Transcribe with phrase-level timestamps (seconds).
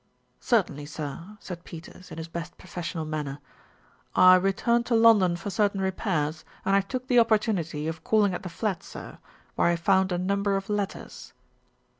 [0.39, 3.37] "Certainly, sir," said Peters in his best professional manner.
[4.15, 8.41] "I returned to London for certain repairs, and I took the opportunity of calling at
[8.41, 9.19] the flat, sir,
[9.53, 11.33] where I found a number of letters."